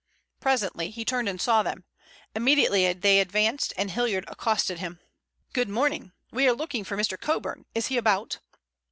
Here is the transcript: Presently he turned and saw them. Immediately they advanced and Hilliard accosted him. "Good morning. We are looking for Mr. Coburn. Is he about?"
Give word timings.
Presently 0.39 0.89
he 0.89 1.05
turned 1.05 1.29
and 1.29 1.39
saw 1.39 1.61
them. 1.61 1.83
Immediately 2.33 2.91
they 2.93 3.19
advanced 3.19 3.71
and 3.77 3.91
Hilliard 3.91 4.25
accosted 4.27 4.79
him. 4.79 4.99
"Good 5.53 5.69
morning. 5.69 6.11
We 6.31 6.47
are 6.49 6.53
looking 6.53 6.83
for 6.83 6.97
Mr. 6.97 7.21
Coburn. 7.21 7.67
Is 7.75 7.85
he 7.85 7.97
about?" 7.97 8.39